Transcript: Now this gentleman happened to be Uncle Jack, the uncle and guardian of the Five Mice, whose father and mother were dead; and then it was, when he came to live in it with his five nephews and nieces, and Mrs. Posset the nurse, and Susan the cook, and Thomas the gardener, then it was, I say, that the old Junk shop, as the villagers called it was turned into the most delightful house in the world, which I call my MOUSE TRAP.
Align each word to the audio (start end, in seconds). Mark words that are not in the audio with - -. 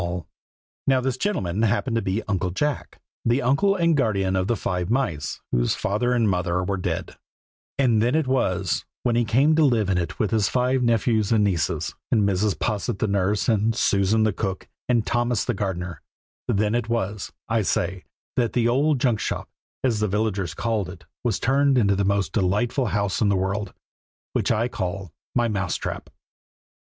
Now 0.87 0.99
this 0.99 1.15
gentleman 1.15 1.61
happened 1.61 1.95
to 1.95 2.01
be 2.01 2.23
Uncle 2.23 2.49
Jack, 2.49 2.99
the 3.23 3.43
uncle 3.43 3.75
and 3.75 3.95
guardian 3.95 4.35
of 4.35 4.47
the 4.47 4.55
Five 4.55 4.89
Mice, 4.89 5.41
whose 5.51 5.75
father 5.75 6.13
and 6.13 6.27
mother 6.27 6.63
were 6.63 6.77
dead; 6.77 7.17
and 7.77 8.01
then 8.01 8.15
it 8.15 8.25
was, 8.25 8.83
when 9.03 9.15
he 9.15 9.23
came 9.25 9.55
to 9.57 9.63
live 9.63 9.91
in 9.91 9.99
it 9.99 10.17
with 10.17 10.31
his 10.31 10.49
five 10.49 10.81
nephews 10.81 11.31
and 11.31 11.43
nieces, 11.43 11.93
and 12.11 12.27
Mrs. 12.27 12.57
Posset 12.57 12.97
the 12.97 13.07
nurse, 13.07 13.47
and 13.47 13.75
Susan 13.75 14.23
the 14.23 14.33
cook, 14.33 14.67
and 14.89 15.05
Thomas 15.05 15.45
the 15.45 15.53
gardener, 15.53 16.01
then 16.47 16.73
it 16.73 16.89
was, 16.89 17.31
I 17.47 17.61
say, 17.61 18.03
that 18.37 18.53
the 18.53 18.67
old 18.67 18.99
Junk 18.99 19.19
shop, 19.19 19.49
as 19.83 19.99
the 19.99 20.07
villagers 20.07 20.55
called 20.55 20.89
it 20.89 21.05
was 21.23 21.39
turned 21.39 21.77
into 21.77 21.95
the 21.95 22.05
most 22.05 22.33
delightful 22.33 22.87
house 22.87 23.21
in 23.21 23.29
the 23.29 23.35
world, 23.37 23.75
which 24.33 24.51
I 24.51 24.67
call 24.67 25.13
my 25.35 25.47
MOUSE 25.47 25.75
TRAP. 25.75 26.09